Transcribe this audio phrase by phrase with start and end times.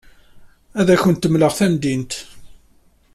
[0.79, 2.13] Ad awent-d-mleɣ tamdint.